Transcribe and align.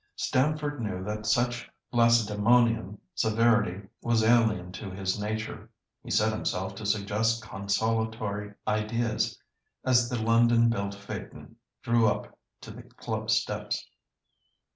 Stamford 0.15 0.81
knew 0.81 1.03
that 1.03 1.27
such 1.27 1.69
Lacedæmonian 1.93 2.97
severity 3.13 3.87
was 4.01 4.23
alien 4.23 4.71
to 4.71 4.89
his 4.89 5.19
nature. 5.19 5.69
He 6.01 6.09
set 6.09 6.33
himself 6.33 6.73
to 6.73 6.87
suggest 6.87 7.43
consolatory 7.43 8.55
ideas 8.67 9.37
as 9.83 10.09
the 10.09 10.19
London 10.19 10.69
built 10.71 10.95
phaeton 10.95 11.55
drew 11.83 12.07
up 12.07 12.35
to 12.61 12.71
the 12.71 12.81
club 12.81 13.29
steps. 13.29 13.87